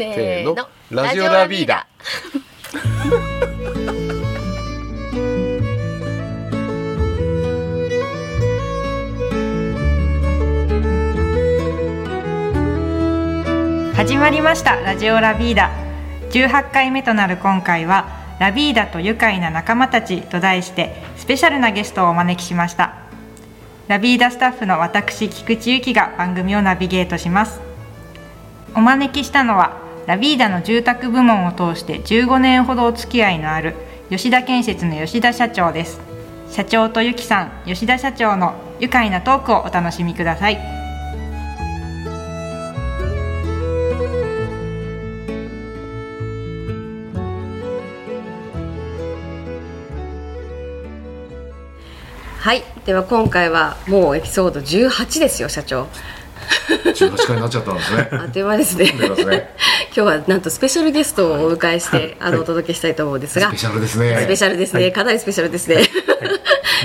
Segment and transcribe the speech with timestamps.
[0.00, 0.56] せーの。
[0.90, 1.86] ラジオラビーダ。
[13.94, 14.76] 始まりました。
[14.76, 15.70] ラジオラビーダ。
[16.30, 18.06] 18回目となる今回は
[18.38, 22.94] ラビーダと愉快な仲間たちと題してスペシャルなゲストをお招きしました。
[23.88, 27.60] ラビーダスタッフの私菊池由紀が番組をナビゲートします。
[28.74, 29.79] お招きしたのは
[30.10, 33.76] ラビーダの住宅部門を通して15年ほどお付き合いのある
[34.08, 36.00] 吉田建設の吉田社長です。
[36.50, 40.56] 社長とゆきさん吉田社長の愉快なトークをお楽しみください。
[52.40, 52.64] はい。
[52.84, 55.86] では今回はもうエピソード18ですよ社長。
[56.68, 58.08] 18回になっちゃったんですね。
[58.12, 58.84] あっという間ですね。
[58.86, 58.92] ね。
[59.94, 63.48] 今日はなんとスペシャルゲストをお迎えしてあのお届けしたいと思うんですが。
[63.48, 64.18] スペシャルですね。
[64.22, 65.90] スペシャルですね、はい、かなりスペシャルですね、はい、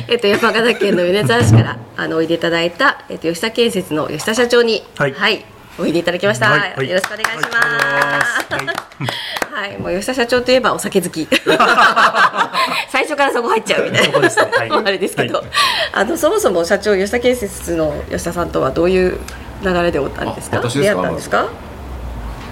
[0.09, 5.45] えっと山形県の米沢市からあのおいでいただいた、えっと、吉田建設の吉田社長にはい、はい、
[5.77, 9.24] おいでいただきました、よろしくお願いします
[9.55, 11.25] はい、もう吉田社長といえばお酒好き。
[12.91, 14.19] 最初からそこ入っちゃうみたいな。
[14.19, 15.47] ねはい、 あれですけど、はい、
[15.93, 19.17] あのそもそも社長吉田建設の吉田さんとはどういう
[19.63, 20.59] 流れでおったんですか？
[20.59, 21.47] 出会ったんですか？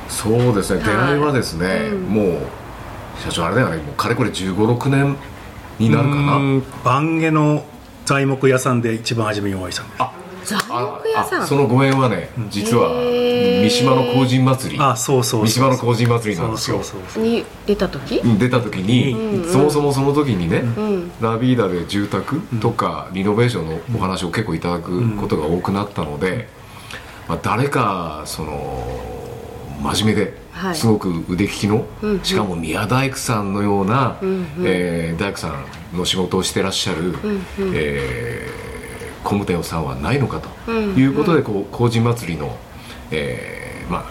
[0.08, 2.38] そうですね、出会いはですね、うん、もう
[3.22, 5.18] 社長あれだよね、もうかれこれ十五六年
[5.80, 6.40] になるかな？
[6.86, 7.66] 番下の
[8.06, 10.02] 材木屋さんで一番初めにお会いしたんです。
[10.02, 10.12] あ
[10.46, 12.90] そのご縁はね実は
[13.64, 14.80] 三島の工人祭り。
[14.82, 16.82] あそうそう三島の工人祭りなんですよ。
[17.18, 18.22] に出た時？
[18.38, 20.64] 出た時に、そもそもその時にね、
[21.22, 26.48] ラビーダで住宅とかリノベーションのお話を結構いただくことが多くなったので、
[27.28, 29.00] まあ、誰かその
[29.82, 30.34] 真面目で、
[30.76, 31.86] すごく腕利きの、
[32.24, 34.18] しかも宮大工さんのような、
[34.64, 35.50] え大工さ
[35.94, 37.16] んの仕事をしてらっしゃる、
[37.74, 42.58] えー工務店さんはないのかということで、こう工事祭りの、
[43.12, 44.06] えー、まあ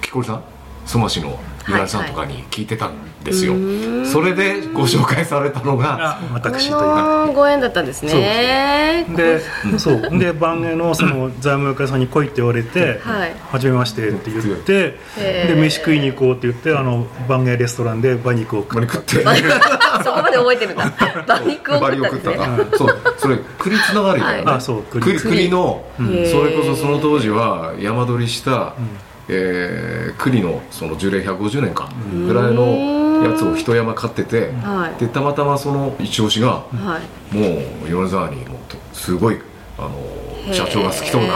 [0.00, 0.44] 木こりさん
[0.86, 7.32] 相馬市の岩井さんとかに聞いてたんですよ、はいはい、それでご紹介されたのが私という。
[7.32, 9.06] ご縁だったんですね。
[9.16, 9.40] で
[9.78, 10.18] そう。
[10.18, 19.22] で番組のその財務屋さんに来いって言われて「はい、初めまして」って言ってで飯食いに行こうって言ってあの番組レストランで馬肉を食って。
[20.02, 20.84] そこまで覚えてるんだ。
[21.26, 22.76] 馬肉を食ったんですね。
[22.76, 23.14] そう。
[23.18, 24.82] それ栗つながりだよね、あそう。
[24.82, 25.18] 栗。
[25.18, 37.00] 栗の、それこそその当時は山取りした、うんえー、栗のその樹齢150年かぐらいのやつを一山買ってて、はい、でたまたまその一押しが、は
[37.32, 37.46] い、も
[37.86, 38.58] う米沢にも
[38.92, 39.40] すごい
[39.78, 41.28] あの社長が好きそうな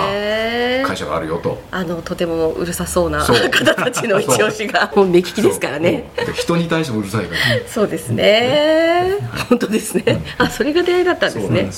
[0.85, 1.61] 会社があるよと。
[1.71, 4.93] あのとてもうるさそうな方たちの一押しが。
[4.95, 6.11] もう目利きですからね。
[6.35, 7.41] 人に対してもうるさいから。
[7.69, 9.19] そうですね。
[9.49, 10.23] 本当ですね。
[10.39, 11.71] あそれが出会いだったんですね。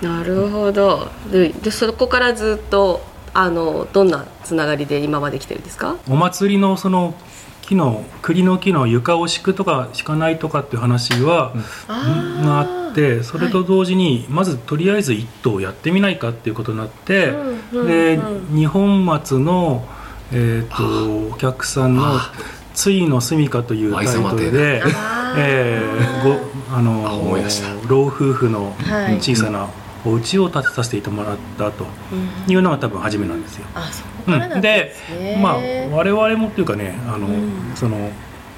[0.00, 1.08] なるほど。
[1.30, 5.96] でそこからずっとあのどんなつながりで今まで来てるんですか？
[6.08, 7.14] お祭りのその
[7.62, 11.52] 木の栗の木の床を敷くとか敷かないとかっていう話は、
[11.88, 11.92] う
[12.38, 17.28] ん、があってそれと同時に、まずとりあえず一頭やってみないかっていうことになって、
[17.72, 18.18] うん、で、
[18.50, 19.86] 二本松の、
[20.32, 22.18] えーと、お客さんの
[22.74, 24.82] 「ついの住みか」というタイトルで、
[25.36, 27.04] えー、ごあの
[27.86, 28.74] 老夫婦の
[29.20, 29.68] 小さな
[30.04, 31.86] お家を建てさせていてもらったと
[32.48, 33.66] いうのが多分初めなんですよ。
[34.26, 34.94] うん、で
[35.40, 35.56] まあ
[35.90, 38.10] 我々もっていうかねあの、うん、その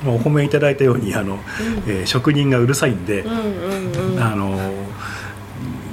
[0.06, 1.40] お褒めいただいたようにあの、うん、
[1.86, 4.58] えー、職人がうるさいんで、うんうんうん、あの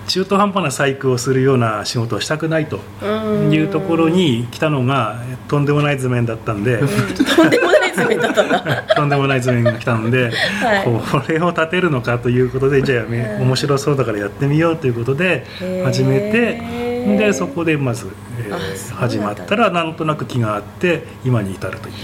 [0.07, 15.45] 中途半端な細工をするような仕事をしたくないというところに来たのがとんでもない図面だったんで、とんでもない図面だったとんでもない図面が来たので、はい、これを立てるのかということでじゃあ面白そうだからやってみようということで
[15.83, 16.90] 始めて。
[17.17, 18.07] でそこでまず、
[18.39, 21.95] えー、始まったらなんとなく気があって今に至るという、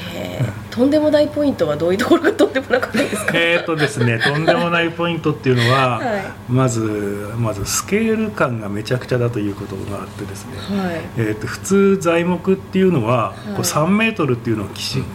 [0.72, 3.32] とんでもないポイントはどういうところがとんでもなかったですか？
[3.38, 10.52] えっとですねとんでもないポイントっていうのは、はい、まずまずスケール感がめちゃくちゃだということがあってですね、
[10.82, 14.68] はい、えーと、普通材木っていうのは、はい、こう3メートルっていうのを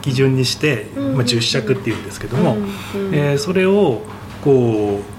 [0.03, 2.57] 基準にして、まあ、10尺っていうんですけども、
[2.95, 3.07] うん。
[3.07, 4.03] うん、えー、それを
[4.43, 5.12] こう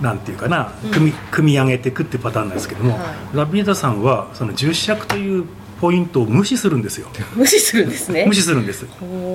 [0.00, 5.44] なんていうかな組み組み上げていくっていうパターンなんですけども、はい、ラビエダさんはその10尺という
[5.80, 7.08] ポイントを無視するんですよ。
[7.34, 8.26] 無視するんですね。
[8.26, 8.86] 無視するんです。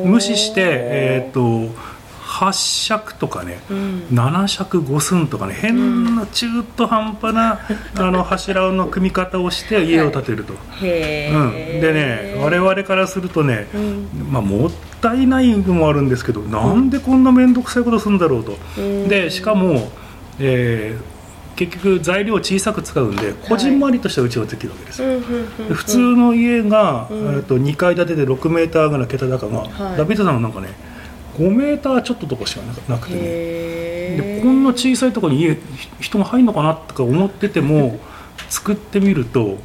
[0.05, 7.59] 無視してえっ、と8尺とかね、うん、7尺5寸とかね変な中途半端な、
[7.95, 18.57] うん、あの柱の組み方をして家を建てると、はい、うん、でね我々からするとね、うん、まあ、もっったいないのもあるんですけど、なんでこんな面倒くさいことするんだろうと、
[19.07, 19.89] でしかも、
[20.39, 21.15] えー
[21.55, 25.21] 結局材料を小さく使うんでこじんまりとした家ができるわけですよ、
[25.73, 30.67] 普通の家が、えー、と2階建てで6メーターぐらい桁高が、はい、ダビッドさんはなんかね
[31.37, 33.65] 5メーターちょっととかしかなくてね。
[34.15, 35.57] でこんな小さいところに家
[35.99, 37.99] 人が入るのかなとか思ってても
[38.49, 39.57] 作ってみると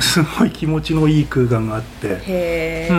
[0.00, 2.94] すごい気持ちのいい空間があって、う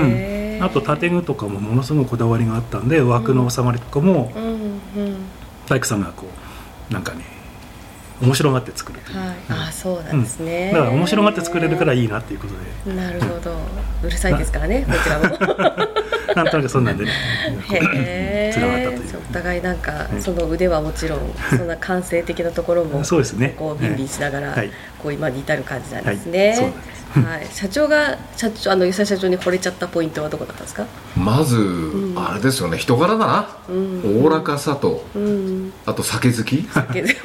[0.61, 4.31] ん、あと建具とかもものすごいこだわりがあったんで枠の収まりとかも、
[5.67, 6.28] 大工さんがこう
[6.89, 7.23] なんかね
[8.21, 8.99] 面白がって作る。
[8.99, 9.15] とい。
[9.15, 12.53] う、はい、あそうなんですね、うん、だから面白がって作れるからいいなっていうこと
[12.89, 12.95] で。
[12.95, 13.55] なるほど、
[14.03, 15.23] うるさいですからねこちらも。
[16.35, 17.11] なんとなくそんなんでね。
[17.71, 19.17] へつながったという。
[19.29, 21.19] お互いなんか、その腕はもちろん
[21.49, 23.55] そんな感性的なところもそうですね。
[23.57, 24.55] こうビンビンしながら、
[24.99, 26.73] こう今に至る感じなんですね、はい
[27.09, 30.85] はい、社長が社長あの吉田社長に惚れちゃったポイントはどこだったんですか？
[31.17, 32.77] まず、うん、あれですよね。
[32.77, 33.49] 人柄だな。
[34.05, 36.67] おおらかさと、うん、あと酒好き。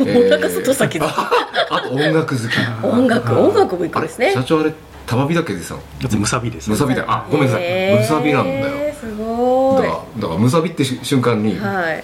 [0.01, 1.09] おおらかさと酒好き。
[1.11, 2.87] あと音楽好き。
[2.87, 4.33] 音楽音楽もいくんですね。
[4.33, 4.73] 社長あれ
[5.07, 5.77] 玉火だけでさ
[6.17, 7.05] むさびですむさびだ。
[7.07, 7.95] あごめんなさい。
[7.99, 8.95] むさびなんだよ。
[8.95, 9.83] すごい。
[9.83, 12.03] だからだからむさびって瞬間に、はい、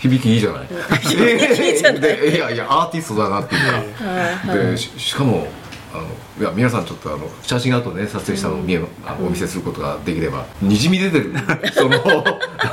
[0.00, 0.68] 響きいいじゃない。
[1.00, 2.30] 響きいいじゃない。
[2.30, 3.60] いやいやアーティストだなっていう
[3.94, 5.46] か、はいはい、でしかも
[5.94, 6.06] あの
[6.40, 11.34] いや皆さんちょっとあの写真後ね撮影したのを見え、うん、あお見せすることができればにじみ出てる。
[11.74, 11.96] その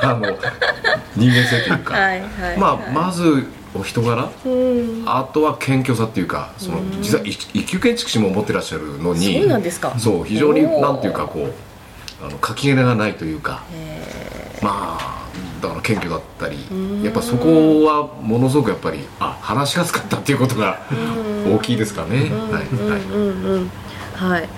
[0.01, 0.38] あの
[1.16, 9.94] 人間性というか、はいはい、まあまずお人柄、うん、あとは謙虚さっていうかその、実は一級建築士も持ってらっしゃるのにそうなんですか。
[9.98, 11.50] そう非常になんていうかこ
[12.21, 13.63] うあの書き入れがないというか。
[14.62, 15.28] まあ
[15.61, 16.57] だから謙虚だったり
[17.03, 20.79] やっぱそこはものすごくやっぱりあ話しやすかったっていうことが
[21.47, 22.29] 大きいですかね。
[24.15, 24.50] はい、はい、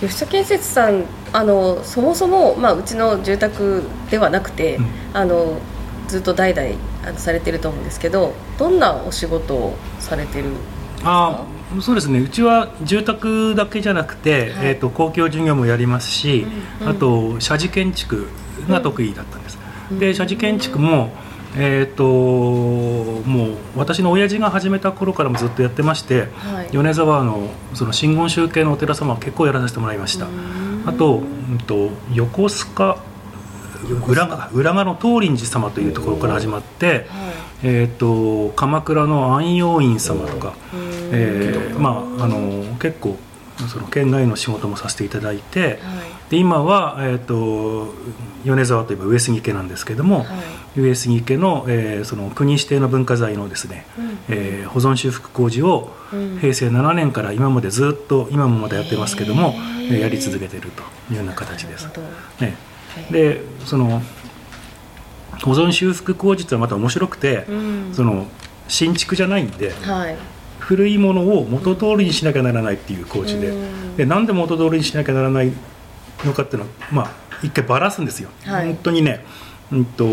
[0.00, 5.58] 吉田建設さんあのそもそも、まあ、うちの住宅ではなくて、うん、あの
[6.08, 6.68] ずっと代々
[7.04, 10.46] あのされてると思うんですけどどんなお仕事をされてる
[11.04, 11.44] あ
[11.82, 12.18] そうですね。
[12.18, 16.46] うちは住宅だけじゃなくて、はい、えーと、公共事業もやりますし、
[16.80, 18.28] うんうん、あと社寺建築
[18.70, 21.10] が得意だったんです、うん、で社寺建築も
[21.56, 30.26] えーと、もう私の親父が始めた頃からもずっとやってまして、はい、米沢のその真言宗系のお寺様は結構やらさせてもらいました。
[30.86, 32.98] あと,、うんと横須賀
[34.06, 37.06] 裏側裏側の東林寺様というところから始まって、はい、
[37.62, 40.54] えーと、鎌倉の安養院様とか、
[41.12, 43.16] えー、まああの結構
[43.68, 45.78] その県外の仕事もさせていただいて、はい、
[46.30, 47.94] で今は、えーと、
[48.44, 50.24] 米沢といえば上杉家なんですけども、は
[50.76, 55.90] い、上杉家の,、えー、その国指定の文化財のですね、うん、えー、保存修復工事を
[56.40, 59.54] 平成7年から今までずっと今もまだやってますけども、
[59.90, 61.88] えー、やり続けているというような形です。
[62.40, 62.56] ね、
[63.10, 64.02] でその
[65.42, 68.26] 保存修復工事ってはまた面白くて、うん、その
[68.66, 70.16] 新築じゃないんで、はい、
[70.58, 73.52] 古いものを元通りにしなきゃならないっていう工事で,、
[73.96, 75.52] でなんで元通りにしなきゃならない
[76.24, 77.10] のかっていうのはまあ
[77.42, 79.24] 一回ばらすんですよ、はい、本当にね
[79.70, 80.04] うんと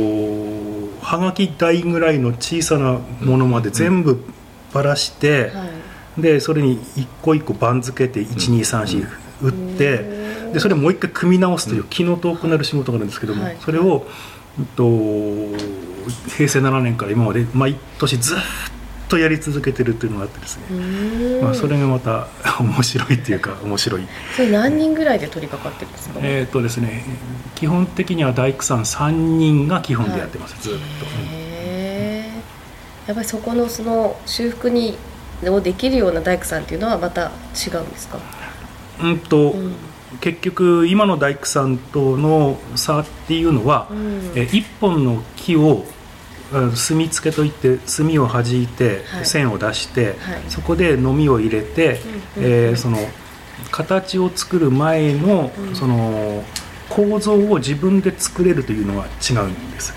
[1.01, 4.23] はがき台ぐらいの小さなものまで全部
[4.73, 5.65] ばらして、は
[6.17, 9.97] い、でそれに一個一個番付けて1234打って、
[10.53, 14.05] でそれもう一回組み直すという気の遠くなる仕事があるんですけども、それを、
[14.57, 14.83] うんと、
[16.37, 18.37] 平成7年から今まで毎年ずっ
[19.07, 22.27] とやり続けてるっていうのがあってですね、まあ、それがまた
[22.59, 24.07] 面白いっていうか面白い。
[24.35, 27.05] それ何人ぐらいで取り掛かってるんですか、えっ、とですね
[27.55, 31.05] 基本的には大工さん3人が基本でやってます、はい、ずっと、
[33.07, 34.97] やっぱりそこのその修復に
[35.43, 38.17] をできるような大工さんっていうのはまた違うんですか？
[39.01, 39.75] うんと、うん。
[40.21, 45.85] 結局今の大工さんとの差っていうのは、うん、え1本の木を
[46.75, 50.15] 墨付けといって墨を弾いて線を出して、はい、
[50.49, 51.99] そこでのみを入れて、
[52.37, 52.97] えー、その
[53.71, 56.43] 形を作る前の、その
[56.89, 59.93] 構造を自分で作れるというのは違うんです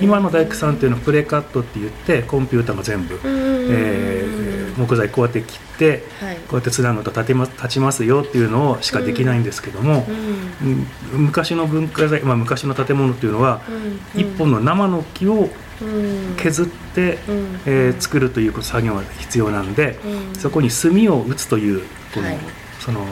[0.00, 10.06] 今の大工さんっていうのはプレカットって言ってコンピューターが全部、えー、木材こうやって切って、はい、こうやってつなぐと立て、ま、立ちますよっていうのをしかできないんですけども、
[11.12, 13.60] 昔の文化財、まあ、昔の建物っていうのは、
[14.14, 15.50] 一本の生の木を
[16.36, 17.18] 削って、
[17.66, 19.98] えー、作るという作業が必要なんで、
[20.38, 21.82] そこに炭を打つという
[22.14, 22.38] この、はい、
[22.80, 23.06] その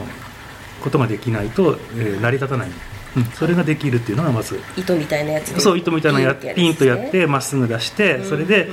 [0.81, 2.69] ことができないと、えー、成り立たない。
[3.15, 8.69] うん、それができるっていうのがまず糸みたいなやつそう糸みたいなやつ、ね、ピンとやってまっすぐ出して、それで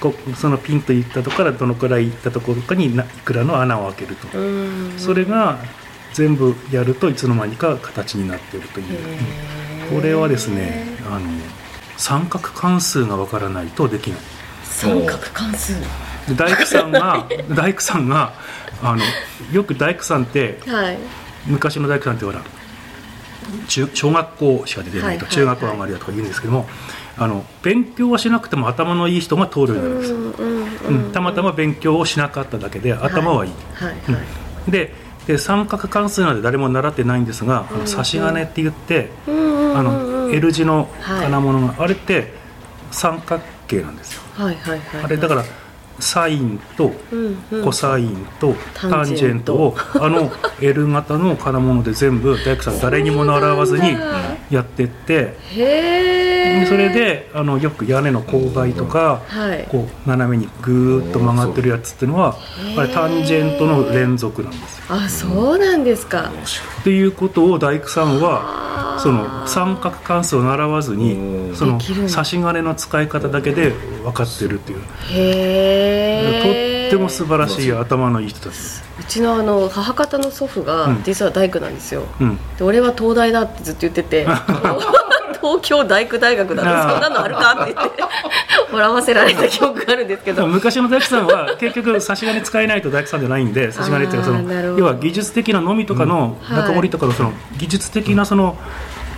[0.00, 4.28] こそのピンといったところからどのくらいいったところかにいくらの穴を開けると、
[4.96, 5.58] それが
[6.14, 8.86] 全部やるといつの間にか形になっているという。
[9.90, 11.28] これはですねあの
[11.96, 14.20] 三角関数がわからないとできない。
[14.64, 15.74] 三角関数。
[16.28, 18.32] で大工さんが 大工さんが
[18.82, 19.02] あの
[19.52, 20.98] よく大工さんって、はい、
[21.46, 22.40] 昔の大工さんってほら
[23.68, 26.66] 中小学校しか出てないと、中学校上がりだとか言うんですけども、
[27.18, 30.12] あの勉強はしなくても頭のいい人が通るようになるんです、
[30.88, 33.94] うんたまたま勉強をしなかっただけで頭はいい、はい
[34.66, 34.92] うん、で
[35.26, 39.30] で三角関数なんで誰も習ってないんですが、うん、差し金って言って、あ
[39.82, 42.32] の L 字の金物が、はい、あれって
[42.90, 45.44] 三角形なんですよ、はいはいはい、はい、あれだから
[46.00, 46.92] サインと
[47.62, 49.54] コサインとタンジェント。
[49.54, 53.96] をあの L 型の金物で全部大工さん誰にも習わずに
[54.50, 55.36] やってって
[56.66, 59.22] それであのよく屋根の勾配とか、
[59.70, 62.36] こう斜めにぐーっと曲がってるやつっていうのは
[62.76, 64.84] あれタンジェントの連続なんですよ。
[64.88, 66.32] あそうなんですか。
[66.80, 73.70] っていうことを大工さんはその三角関数を習わずにその差し金の使い方だけで
[74.02, 74.80] 分かってるっていう。
[76.42, 76.50] と
[76.86, 78.54] っても素晴らしい頭のいい人たち
[79.00, 84.26] うちのあの母方の祖父が実は大工なんですよ、うん、で俺は東大だってずっと言ってて
[85.44, 88.02] 東京大工大学だってそんなのあるかって言って
[88.72, 90.46] 笑わせられた記憶があるんですけど。
[90.46, 98.56] 昔の大工さんは結局差し金使えないと大工さんじゃないんで 差し金っていうかその要は技術的なのみとかの中折りとかのその技術的なその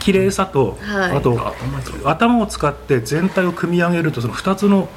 [0.00, 1.54] 綺麗さと、はい、あと
[2.04, 4.88] 頭を使って全体を組み上げるとその2つの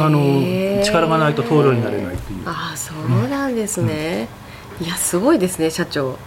[0.00, 2.40] あの力がないと通るようになれないっていう。
[2.46, 4.28] ああそうなんですね、
[4.80, 6.18] うん、いやすごいですね社長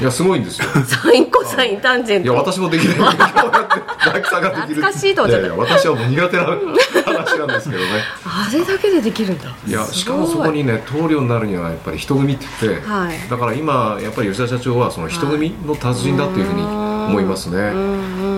[0.00, 0.68] いやすごいんですよ。
[0.86, 2.96] サインコサインタンジェントいや私もできない。
[4.02, 7.88] 懐かしいといやいや私はもう苦手な話なんですけどね。
[8.24, 9.54] あれだけでできるんだ。
[9.66, 17.72] いやしかもそこにね通るようになるにはやっぱり人組って言って、はい、だから今やっぱり吉田社長はその人組の達人だっていうふうに思いますね、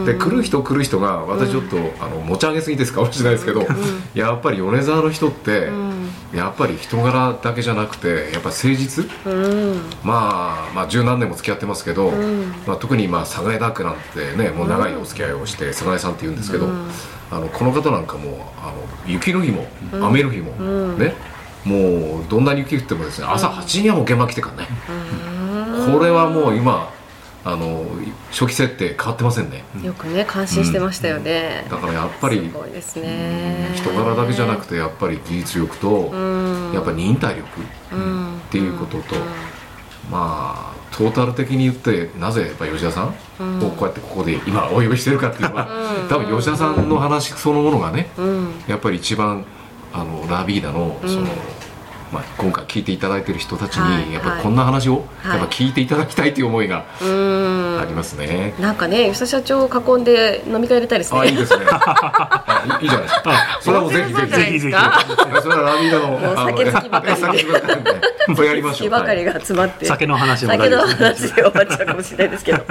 [0.06, 3.66] で来る人来る人が私ちょっと、あの持ち上げすぎですかもしれないですけど、
[4.14, 5.68] やっぱり米沢の人って、
[6.34, 9.06] やっぱり人柄だけじゃなくてやっぱり誠実、
[10.02, 12.10] まあまあ十何年も付き合ってますけど、
[12.66, 16.66] まあ、特にまあ佐賀江ダークなんてねもう長いお付き合いをして佐賀江さんって言うんですけど、
[17.30, 18.74] あのこの方なんかもあの
[19.06, 20.52] 雪の日も雨の日も、
[20.96, 21.14] ね
[21.64, 24.68] もうどんなに雪降ってもですね朝8時にはもう現場来てからね、
[25.90, 26.92] これはもう今
[27.46, 27.84] あの
[28.30, 29.64] 初期設定変わってませんね。
[29.82, 33.72] よくね感心してましたよね、うん、だからやっぱりすごいですね。
[33.74, 36.10] 人柄だけじゃなくてやっぱり技術力と、
[36.72, 39.16] やっぱり忍耐力っていうことと、
[40.10, 43.08] まあトータル的に言ってなぜやっぱ吉田さん
[43.58, 45.68] をこうやってここで今お呼びしてるかっていうのは、
[46.08, 48.08] 多分吉田さんの話そのものがね、
[48.66, 49.44] やっぱり一番
[49.92, 51.26] あのラビーダのその、
[52.14, 61.64] まあ、今回聞いていただいてる人たちにやっぱこんな話をやっぱ聞いていただきたいという思いがありますね、なんかね吉田社長を囲んで飲み会入れたいですねあいいですね。
[62.80, 63.58] いいじゃないですか。
[63.60, 64.30] それはもうぜひぜひ。
[64.30, 64.76] ぜひぜひ
[65.42, 67.38] それはラビーダの酒好きばかり。
[68.26, 68.90] でそれやりましょう。
[68.90, 69.86] ばかりが詰まって。
[69.86, 72.64] 酒の話酒の話で終わっちゃうかもしれないですけど。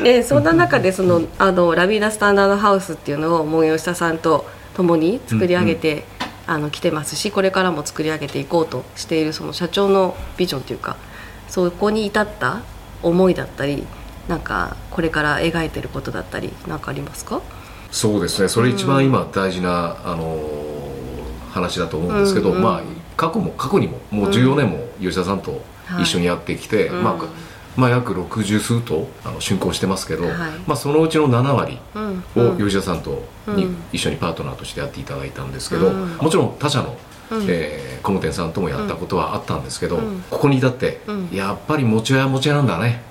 [0.00, 6.04] ねそんな中でそのあのラビーダスタンダードハウスっていうのをもう吉田さんと共に作り上げて、
[6.46, 10.96] あの来てますしこれからも作り上げていこうとしているその社長のビジョンというか
[11.48, 12.62] そこに至った
[13.02, 13.84] 思いだったり
[14.28, 17.42] なんかこれから描いてることだったり何かありますか？
[17.90, 18.48] そうですね。
[18.48, 20.40] それ一番今大事な、あの
[21.50, 22.82] 話だと思うんですけど、うんうん、まあ
[23.16, 25.60] 過去も過去にももう14年も吉田さんと
[26.00, 27.16] 一緒にやってきて、うん、まあ
[27.76, 30.34] まあ、約60数頭あの竣工してますけど、はい、
[30.66, 31.78] まあ、そのうちの7割
[32.36, 36.96] を吉田さんとに、一緒にパートナーとしてやっていただいたんですけど、もちろん他社の、
[37.48, 39.98] えー、工務店さんともやったことはあったんですけど、
[40.30, 41.00] ここに至って、
[41.32, 43.02] やっぱり持ち屋持ち屋なんだね。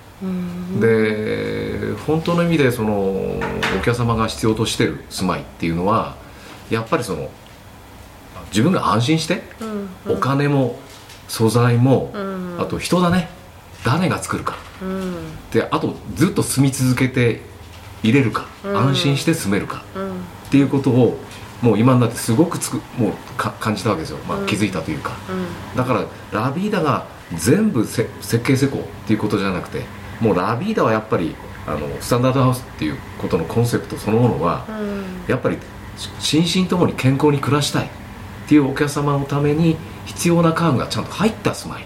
[0.80, 3.40] で本当の意味でそのお
[3.84, 6.16] 客様が必要としてる住まいっていうのは
[6.70, 7.32] やっぱりその
[8.52, 9.42] 自分が安心して、
[10.08, 10.78] お金も
[11.30, 12.12] 素材も、
[12.60, 13.30] あと人だね
[13.84, 15.16] 誰が作るか、うん、
[15.52, 17.42] であとずっと住み続けて
[18.04, 20.14] 入れるか、うん、安心して住めるか、うん、っ
[20.52, 21.18] ていうことを
[21.62, 25.12] もう今になってすごくつくもう感じたわけですよ、まあ、気づいたというか、
[25.76, 28.10] だからラビーダが全部設
[28.44, 29.84] 計施工っていうことじゃなくて
[30.20, 31.36] もうラビーダはやっぱり
[31.68, 34.66] あのスタンダードハウスっていうことのコンセプトそのものは、
[35.28, 35.58] やっぱり
[36.20, 37.90] 心身ともに健康に暮らしたいっ
[38.48, 41.86] ていうお客様のために必要な家具がちゃんと入った住まい、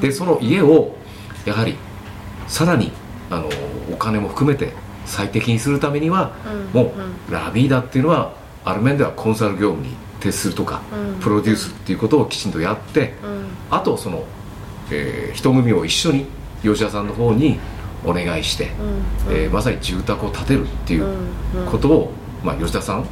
[0.00, 0.94] でその家を
[1.44, 1.76] やはり
[2.46, 2.92] さらに
[3.30, 3.48] あの
[3.92, 4.72] お金も含めて
[5.06, 6.32] 最適にするためには、
[6.72, 6.92] うん、も
[7.28, 14.24] う、ラビーダっていうのはある面ではコンサル業務に徹するとか、うん、プロデュースっていうことをきちんとやって、うん、あとその、
[14.92, 16.26] えー、人組を一緒に
[16.62, 17.58] 吉田さんの方に
[18.04, 18.70] お願いして、
[19.28, 21.16] うん、えー、まさに住宅を建てるっていう
[21.70, 23.06] ことを、まあ、吉田さん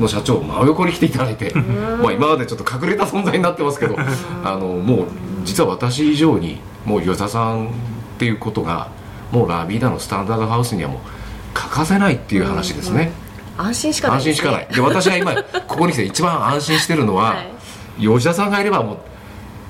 [0.00, 5.06] の社長真横に来ていただいて、まあ、今までちょっと隠れた存在になってますけど、あのもう
[5.44, 7.70] 実は私以上にもう吉田さんっ
[8.18, 8.90] ていうことが
[9.30, 11.00] もうラビーダのスタンダードハウスにはもう
[11.54, 13.12] 欠かせないっていう話ですね。
[13.56, 14.66] 安心しかない、ね、安心しかない。
[14.66, 15.34] で私が今
[15.66, 17.34] ここに来て一番安心してるのは、は
[17.98, 18.96] い、吉田さんがいればもう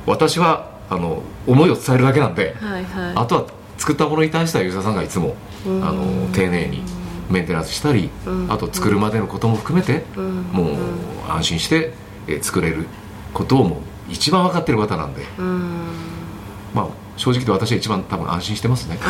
[0.06, 3.44] 私はあの思いを伝えるだけなんで、はいはい、あとは
[3.78, 5.34] 作ったものに対しては吉田さんがいつも
[5.66, 6.82] あの丁寧に
[7.30, 8.10] メンテナンスしたり
[8.48, 10.76] あと作るまでのことも含めてもう
[11.28, 11.92] 安心して
[12.28, 12.86] え作れる
[13.32, 13.78] ことをもう
[14.10, 15.22] 一番分かってる方なんで。
[16.74, 18.98] まあ正直で私は一番多分安心してますね。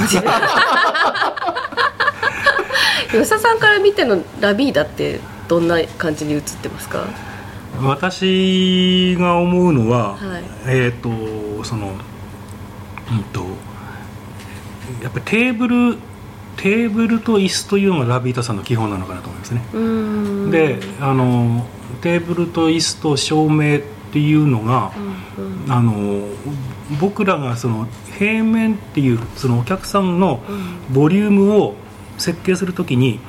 [3.11, 7.05] 吉田さんから見てのラビーダってどんな感じに映ってますか？
[7.83, 11.89] 私が思うのは、はい、えっ、ー、とその
[13.11, 13.41] うんと
[15.03, 15.99] やっぱりテーブル
[16.57, 19.63] テーブルと椅子というのがラビータさんの基本なのかなと思いますね。
[20.51, 21.67] であの
[22.01, 23.81] テーブルと椅子と照明っ
[24.13, 24.93] ていうのが、
[25.39, 26.29] うんうん、あの
[27.01, 27.87] 僕らがその
[28.19, 30.41] 平面っていうそのお客さんの
[30.93, 31.75] ボリュームを
[32.19, 33.21] 設計するときに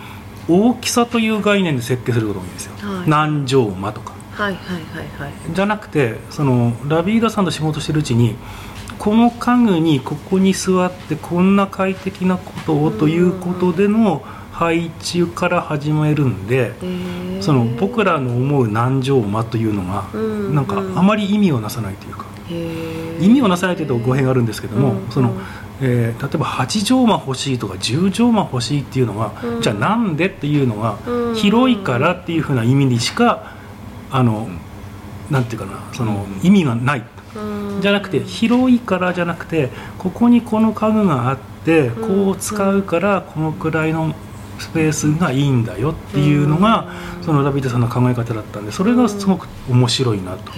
[0.48, 8.36] 大きさという概念で設計することが多いんですよ、はい、何畳間とか、はいはいはいはい、じゃなくてそのラビーダさんと仕事してるうちに
[9.00, 16.74] この家具にここに座ってこんな快適なことをということでの配置から始めるんで
[17.42, 20.08] その僕らの思う何畳間というのが
[20.52, 22.26] なんかあまり意味をなさないというか
[23.20, 25.34] 意味をなさないというと語弊があるんですけどもその
[25.80, 33.56] えー、例えば8畳間欲しいとか10畳間欲しいっていうのは、うん、じゃあなんでっていうのは、うん、広いからっていうふうな意味にしか
[34.10, 34.60] あの、うん、
[35.30, 37.04] なんていうかなその、意味がない、
[37.80, 44.16] じゃなくて広いからじゃなくてここにこの家具があってこう使うからこのくらいの
[44.60, 46.92] スペースがいいんだよっていうのが、
[47.22, 50.52] そのダビッドさんの考え方だったんでそれがすごく面白いなと。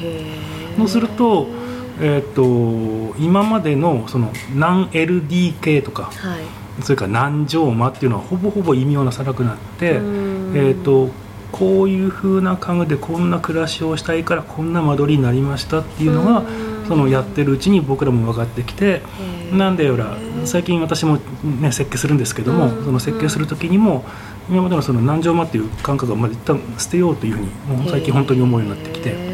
[0.77, 1.47] そうすると
[2.01, 11.09] えーと、今までのその何 LDK とか、はい、それから何畳間っていうのはほぼほぼ意味をなさなくなって、えーと、
[11.51, 16.43] こういうふうな家具でこんな暮らしをしたいからこんな間取りになりましたっていうのが
[16.87, 19.01] そのやってるうちに僕らも分かってきて
[19.51, 24.05] なんでよら最近私も、ね、設計するんですけどもその設計する時にも
[24.49, 29.29] 今までのその何畳間っていう感覚をま一旦捨てようというふうにもう最近本当に思うようになってきて。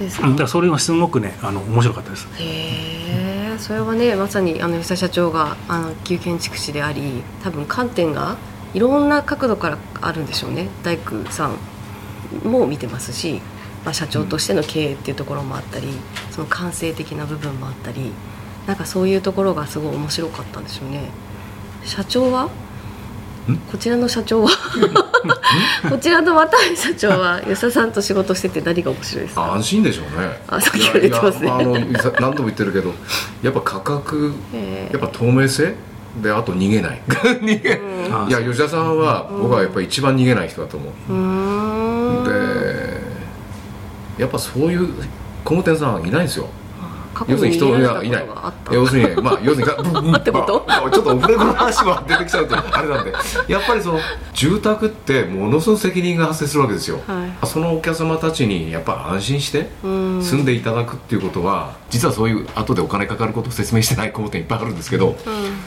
[0.00, 2.26] ですか、うん、だそれはすごくねあの面白かったです。
[2.38, 8.36] へえそれはねまさにあの吉田社長があの旧建築士であり多分観点が
[8.74, 10.68] いろんな角度からあるんでしょうね。
[10.84, 11.56] 大工さん
[12.48, 13.40] も見てますし、
[13.84, 15.88] まあ、社長としての経営っていうところもあったり、
[16.30, 18.12] その感性的な部分もあったり
[18.66, 21.10] なんかそういうところがすごい面白かったんでしょうね。
[21.84, 22.48] 社長は？
[23.72, 24.50] こちらの社長は？
[25.90, 27.40] こちらの渡社長は？
[27.40, 29.52] 吉田さんと仕事してて何が面白いですか？
[29.54, 30.40] 安心でしょうね。
[30.46, 31.50] あさっきから言ってますね。
[31.50, 31.72] あの
[32.20, 32.92] 何度も言ってるけど
[33.42, 34.34] やっぱ価格
[34.92, 35.74] やっぱ透明性？
[36.22, 37.02] であと逃げない。
[37.06, 43.00] 逃げ、うん、いや吉田さんは僕はやっぱり一番逃げない人だと思う、うで
[44.18, 44.88] やっぱそういう
[45.44, 46.48] 工務店さんはいないんですよ。
[47.28, 48.26] 要するに人がいない
[48.72, 49.66] 要するにまあ要する
[50.02, 53.12] に ってこと、まあ、ちょっとオフレコの話も出てきちゃうとあれなんで。
[53.48, 54.00] やっぱりその
[54.32, 65.14] 住宅ってものすごく責任が発生するわけですよ、はい、そのお客様たちにやっぱ安心して住んでいただくっていうことは実はそういう後でお金かかることを説明してない工務店いっぱいあるんですけど、うん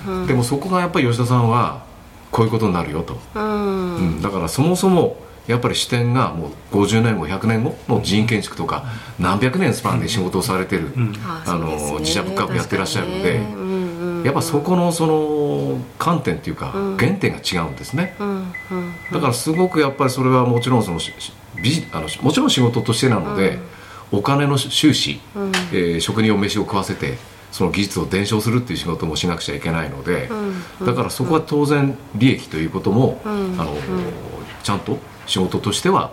[0.07, 1.83] うん、でもそこがやっぱり吉田さんは
[2.31, 8.85] こういうことになるよと、うん、うん、だからそもそもやっぱり視点がもう50年後100年後の寺院建築とか
[9.19, 10.93] 何百年スパンで仕事をされてる、
[11.45, 18.15] あの自社仏閣やってらっしゃるので、やっぱそこのその観点っていうか原点が違うんですね、
[19.11, 20.99] だからすごくやっぱりそれはもちろんその
[21.61, 23.59] ビあのもちろん仕事としてなので、
[24.13, 25.19] お金の収支、
[25.73, 27.17] えー、職人を飯を食わせて
[27.53, 30.27] その技術を伝承するっていう仕事もしなくちゃいけないので、
[30.83, 33.77] だからそこは当然利益ということも、あの
[34.63, 36.11] ちゃんと仕事としては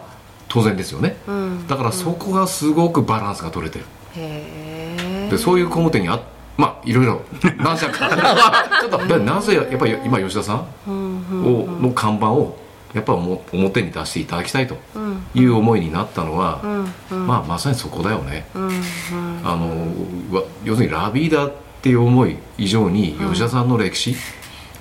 [0.48, 3.85] 当然ですよね、うん、だからそこがすごくバランスが取れてる、
[4.16, 6.20] うん、でそういう工務店にあ
[6.57, 7.22] まあいろいろ
[7.57, 8.11] 何社か。
[8.83, 10.66] ちょっとなぜやっぱり今吉田さん。
[10.87, 12.59] をの看板を
[12.94, 14.76] やっぱも表に出していただきたいと
[15.35, 16.61] いう思いになったのは、
[17.11, 18.46] まあまさにそこだよね、
[19.44, 19.87] あの
[20.64, 24.16] 要するにラビーダっていう思い以上に吉田さんの歴史、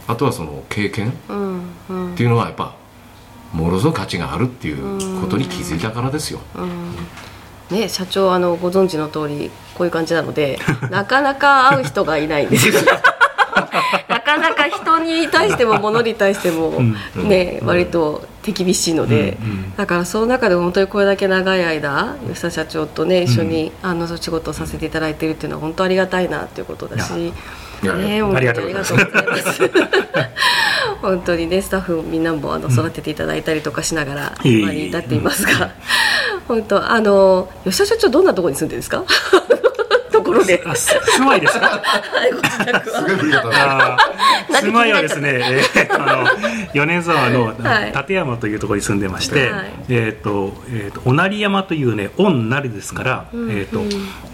[0.08, 1.14] あとはその経験っ
[2.16, 2.76] ていうのはやっぱ
[3.54, 6.40] ものすごく価値があるっていうことに気づいたからですよ。
[7.70, 10.58] ね、社長あのご存知の通りこういう感じなので
[10.90, 12.74] なかなか会う人がいないんですよ
[14.08, 16.80] なかかなか人に対しても物に対しても
[17.16, 19.38] ね、割と手厳しいので、
[19.78, 27.34] だからその中で本当にこれだけ長い間吉田社長とね一緒に、あの仕事をさせていただいているっていうのは本当ありがたいなっていうことだし。
[27.82, 29.72] ね、本当にありがとうございます。
[31.02, 35.72] 本当にねスタッフみんなもあの育てていただいたりとかしながら今に至っていますが、
[36.48, 39.04] 本当あの吉田社長どんなところに住んでるんですか？
[40.30, 40.64] ところで。
[40.76, 41.82] 住まいですか？
[44.62, 45.40] 住 まいはですね、
[45.76, 46.28] えー、あの
[46.74, 47.54] 米沢の
[47.96, 53.82] 立山というところに住んでまして、はい、えっ、ー、とえっ、ー、とおなり山というね御なりですから、うん、えっ、と、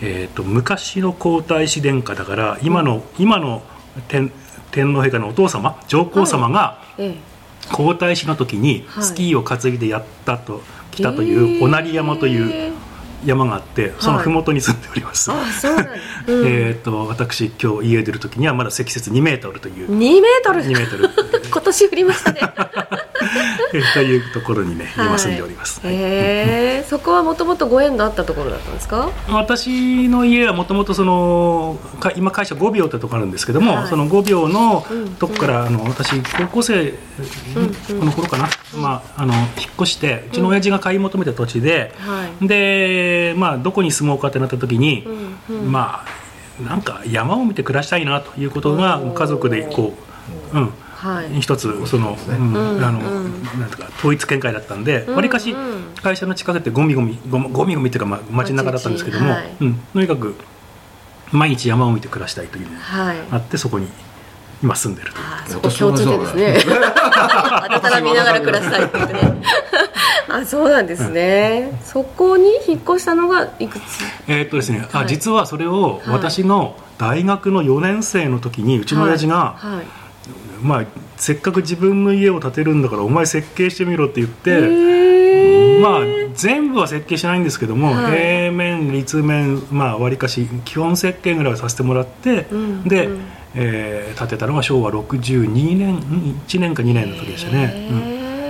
[0.01, 3.63] えっ、と昔の皇太子殿下だから今の、うん、今の
[4.07, 4.31] 天
[4.71, 6.79] 天皇陛下のお父様上皇様が、
[7.71, 12.73] 皇太子の時にスキーを担いでやったと、来たというおなり山という
[13.25, 15.87] 山があってその麓に住んでおります、はい、あそうなん
[16.27, 19.89] うん、えっと私今日家出る時にはまだ積雪2メートルという。
[19.89, 20.61] 2メートル。
[20.61, 21.09] 2メートル。
[21.51, 22.39] 今年降りましたね
[23.93, 25.81] というところにね、今住んでおります。
[25.83, 29.09] へえ、 そこはもともとご縁があったところだったんですか？
[29.29, 31.79] 私の家はもともとその
[32.15, 34.85] 今会社5秒ってとこあるんですけども、はい、その5秒の
[35.19, 36.93] とこから、あの私高校生
[37.89, 39.45] の頃かな、まああの引っ
[39.81, 41.93] 越してうちの親父が買い求めた土地で、
[42.41, 45.07] でまあどこに住もうかってなった時に、
[45.67, 46.25] まあ
[46.63, 49.93] なんか山を見て暮らしたいなということが家族でこ
[50.53, 50.73] う、うん。
[51.05, 52.99] はい、一つその、うん、あの、
[53.59, 55.55] なんとか統一見解だったんでわり、かし
[56.01, 60.35] 会社の近くってゴミゴミゴミゴミっていうか、ま、街中だったんですけども、はい、うん、とにかく
[61.31, 62.81] 毎日山を見て暮らしたいというのが
[63.31, 63.87] あって、そこに
[64.63, 66.75] 今住んでるとあそこ共通点ですね。
[66.81, 69.41] あたら見ながら暮らしたいってね。
[70.27, 74.03] あそうなんですね、うん、そこに引っ越したのがいくつ？
[74.27, 79.75] えー、っとですね、あ実はそれを私の大学の4年生の時にうちの親父が、はい。
[79.75, 79.85] はい
[80.61, 80.85] まあ、
[81.17, 84.59] せっかく自分の家を建てるんだからお前設計してみろって言って
[85.81, 86.01] まあ
[86.33, 93.21] 全部は設計しないんですけども、はい、平面立面まあわりかし基本設計ぐらいはさせてもらって、うん、で、うん、
[93.55, 95.99] えー、建てたのが昭和62年
[96.47, 97.89] 1年か2年の時でしたね、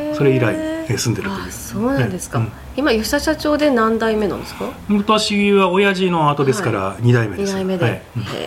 [0.09, 0.55] うん、それ以来
[0.87, 1.51] 住んでるという。
[1.51, 2.45] そうなんですか、
[2.77, 4.71] 今吉田社長で何代目なんですか？
[4.89, 8.01] 私は親父の後ですから2代目です、はい、2代目で、はい、へ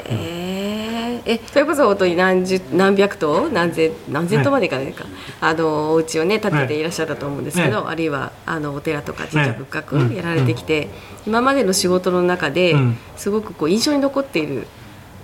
[0.06, 0.47] え
[1.24, 10.88] えそれこそ本当に何十何百棟何千何千棟までいかないか、はい、あのお家をね建てていらっしゃったと思うんですけど、はい、あるいはあのお寺とか神社仏閣やられてきて、
[11.26, 12.74] 今までの仕事の中で、
[13.16, 14.66] すごくこう印象に残っている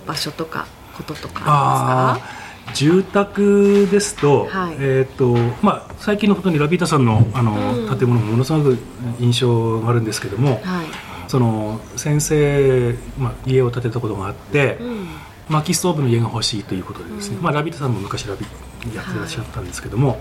[0.07, 2.45] 場所とかこととかありますか？
[2.73, 8.77] 住宅ですと,、はい、えーとまあ、最近のことにラビータさんのあの、うん、建物もものすごく
[9.19, 10.87] 印象があるんですけども、はい、
[11.27, 15.07] その先生、まあ、家を建てたことがあって、うん、
[15.49, 18.45] 薪ストーブの家が欲しいということでですね、うん、まあ、ラビットさんも昔ラビ
[18.93, 20.19] やってらっしゃったんですけども、はい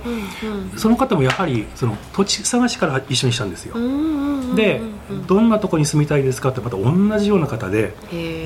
[0.79, 3.75] その方もやはりその土地探しから一緒にしたんですよ、
[4.57, 4.81] で
[5.27, 7.95] どんなとこに住みたいですかってまた同じような方で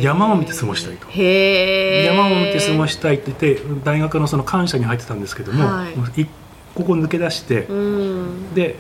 [0.01, 1.07] 山を見て過ごしたいと。
[1.11, 5.95] 山を見て過ごしたいって言って大学のその官舎に入ってたんですけども、はい、
[6.75, 7.67] ここ抜け出して、
[8.55, 8.77] で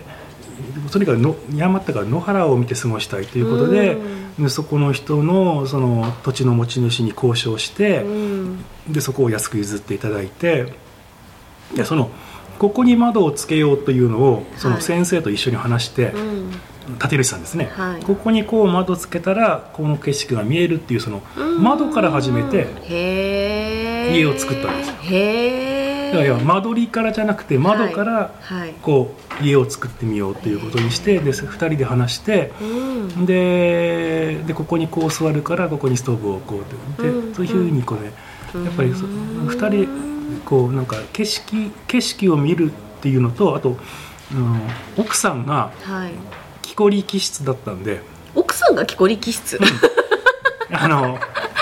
[0.90, 3.96] とにかくの山ったから野原を見て過ごしたいということで、
[4.38, 8.04] でそこの人のその土地の持ち主に交渉して、
[8.88, 10.72] でそこを安く譲っていただいて
[11.74, 12.10] でその
[12.58, 16.14] ここに窓をつけようというのをその先生と一緒に話して、はい
[16.88, 21.20] 立主さんですね、はい、ここにこう窓つけたらこの景色が見えるっていうその
[21.60, 24.94] 窓から始めて家を作ったんですよ。
[26.12, 28.34] だから間取りからじゃなくて窓から
[28.82, 32.52] こう家を作ってみようということにしてで2人で話して
[33.24, 36.62] ででここにこう座るからここにストーブを置こ
[36.98, 38.12] うでそういうふうにこうね
[38.64, 43.72] やっぱり2人こうなんか景色景色を見るっていうのとあと、う
[44.34, 44.60] ん、
[44.96, 45.72] 奥さんが
[46.62, 48.02] 木こり気質だったんで。
[48.34, 49.58] 奥さんが木こり気質。
[50.70, 51.18] あの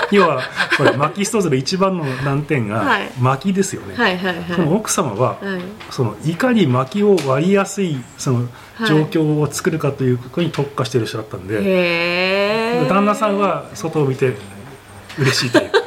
[0.12, 0.42] 要は
[0.76, 4.36] これ薪ストーブの一番の難点が薪ですよね、はいはいはい。
[4.36, 8.48] はい、その奥様は、はい、そのいかに薪を割りやすいその
[8.86, 14.34] 状況を作るかということに特化している人だったんで、はい、旦那さんは外を見て
[15.18, 15.70] 嬉しいという。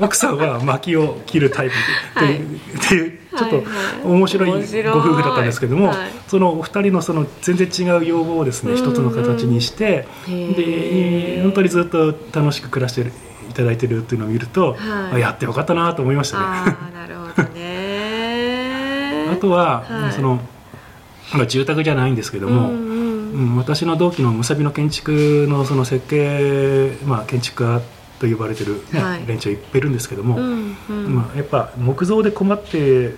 [0.00, 3.64] 奥さんは薪を切るタイプっていう,、っていうちょっと
[4.04, 5.92] 面白いご夫婦だったんですけども、
[6.28, 13.10] そのお二人のその全然違う要望をですね一つの形にしてで本当にずっと楽しく暮らして
[13.58, 16.44] いただいてるっていうのを見ると、はい、やってよかったなと思いましたね。
[16.46, 19.26] あなるほどね。
[19.34, 20.40] あとは、はい、その
[21.48, 27.80] 住宅じゃないんですけども、うん、うん、私の同期のむさびの建築のその設計、まあ、建築家
[28.20, 33.16] と呼ばれてるね、はい、連中いっぱいいるんですけども、うんうん、まあ、やっぱ木造で困って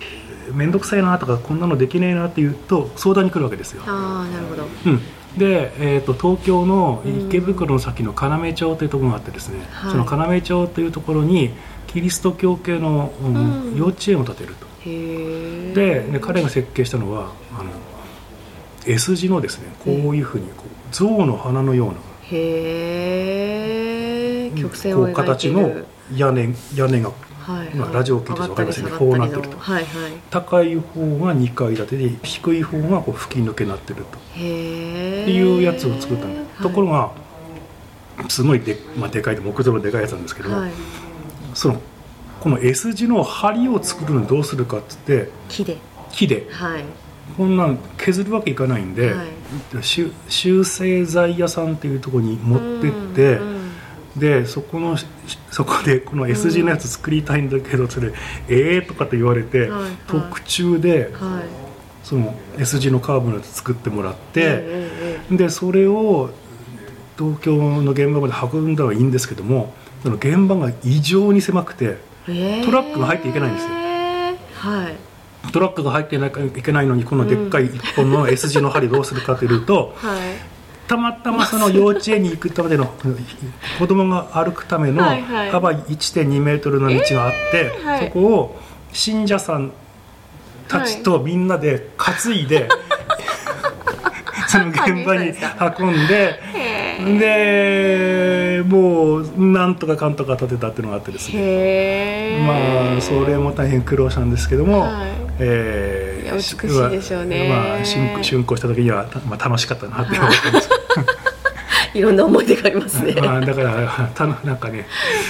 [0.53, 3.83] 面倒くさいなとかこんなのできねえなっていうと相談に来るわけですよ。
[3.85, 5.01] あなるほど、うん
[5.37, 11.51] で、えーと、東京の池袋の先の要町というところがあってですね、うん、その要町というところに
[11.87, 14.71] キリスト教系の、うん、幼稚園を建てると。
[14.83, 17.69] でで彼が設計したのはあの
[18.87, 22.37] S 字のですねこういうふうにこう象の鼻のようなへ
[24.47, 25.71] え曲線を描いて形の
[26.15, 27.67] 屋根屋根がはい。
[27.77, 34.19] はい、ラジオを聞いて分かりませんねこうなってると、はいはい、高い方が2階建てで低い方がこう吹き抜けになってると
[35.21, 37.11] っていうやつを作ったんで、はい、ところが
[38.29, 40.71] すごいで,、まあ、でかい木造のでかいやつなんですけど、はい、
[41.53, 41.81] その
[42.39, 45.77] この S 字の梁を作るのにどうするかっつって木で。
[46.11, 46.83] 木で、はい、
[47.37, 49.27] こんなん削るわけいかないんで、はい、
[49.81, 53.61] 修正材屋さんっていうところに持ってって、うんうん
[54.15, 54.97] でそこの
[55.51, 58.11] そこでこの S 字のやつ作りたいんだけど、それ
[58.49, 61.43] 「ええー」とかって言われて、はいはい、特注で、はい、
[62.03, 64.89] その S 字のカーブのやつ作ってもらって、
[65.29, 66.31] でそれを
[67.17, 73.69] 東京の現場まで運んだはいいんですけどもその現場が異常に狭くて、トラックが入っていけないんですよ。
[74.53, 74.95] はい。
[75.51, 80.51] トラックが入っていけないのにこのでっかい一本の S 字の針どうするかというと、はい。
[80.87, 82.93] たまたまその幼稚園に行くための
[83.79, 87.71] 子供が歩くための幅1.2メートルの道があって、
[88.05, 88.59] そこを
[88.91, 89.71] 信者さん
[90.67, 92.67] たちとみんなで担いで、
[94.51, 95.33] その現場に
[95.79, 96.39] 運んで
[97.19, 102.43] でもうなんとかかんとか建てたっていうのがあってですね。
[102.45, 107.83] まあそれも大変苦労したんですけども、はい、えー、美しいでしょうね、まあ、
[108.21, 110.69] 竣工した時には、まあ、楽しかったなって 思ってます。
[111.93, 113.15] いろんな思い出がありますね。
[113.21, 114.85] まあ、だからたなんかね、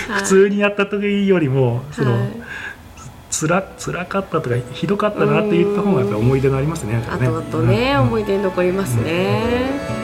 [0.08, 2.22] はい、普通にやった時よりもその、はい、
[3.32, 7.02] つら辛かったとかひどかったなって言った方がやっぱ思い出がありますね。
[7.10, 9.72] あとあとね、うん、思い出に残りますね。
[9.96, 10.02] うん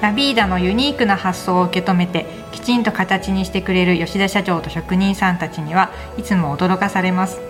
[0.00, 7.40] ラビーダのユニークな発想を受け止めてきちんと形にしてくれる吉田社長と職人さんたちにはいつも驚かされます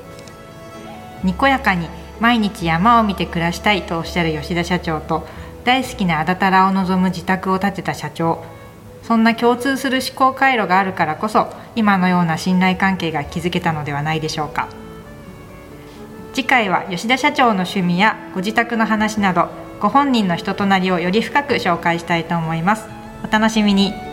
[1.23, 5.27] にこやかに毎日山を見て暮らしたいとおっしゃる吉田社長と
[5.65, 8.43] 大好きなあだたらを望む自宅を建てた社長
[9.11, 14.69] そんな共通する思考回路があるからこそ今のような信頼関係が築けたのではないでしょうか。
[16.33, 19.49] 次回は吉田社長の趣味やご自宅の話など
[19.81, 22.87] ご本人の人となりをより深く紹介したいと思います。
[23.25, 24.10] お楽しみに。